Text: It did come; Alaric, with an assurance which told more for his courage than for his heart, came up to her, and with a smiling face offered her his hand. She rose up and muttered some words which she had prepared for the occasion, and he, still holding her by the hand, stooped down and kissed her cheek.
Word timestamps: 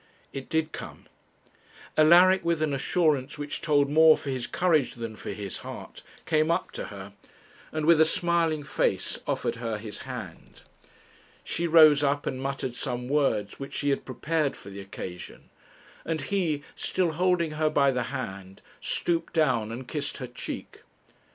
It 0.33 0.49
did 0.49 0.71
come; 0.71 1.05
Alaric, 1.95 2.43
with 2.43 2.63
an 2.63 2.73
assurance 2.73 3.37
which 3.37 3.61
told 3.61 3.87
more 3.87 4.17
for 4.17 4.31
his 4.31 4.47
courage 4.47 4.95
than 4.95 5.15
for 5.15 5.29
his 5.29 5.59
heart, 5.59 6.01
came 6.25 6.49
up 6.49 6.71
to 6.71 6.85
her, 6.85 7.13
and 7.71 7.85
with 7.85 8.01
a 8.01 8.05
smiling 8.05 8.63
face 8.63 9.19
offered 9.27 9.57
her 9.57 9.77
his 9.77 9.99
hand. 9.99 10.63
She 11.43 11.67
rose 11.67 12.01
up 12.01 12.25
and 12.25 12.41
muttered 12.41 12.73
some 12.73 13.07
words 13.09 13.59
which 13.59 13.75
she 13.75 13.91
had 13.91 14.03
prepared 14.03 14.55
for 14.55 14.71
the 14.71 14.79
occasion, 14.81 15.51
and 16.03 16.19
he, 16.21 16.63
still 16.75 17.11
holding 17.11 17.51
her 17.51 17.69
by 17.69 17.91
the 17.91 18.03
hand, 18.09 18.63
stooped 18.81 19.33
down 19.33 19.71
and 19.71 19.87
kissed 19.87 20.17
her 20.17 20.25
cheek. 20.25 20.81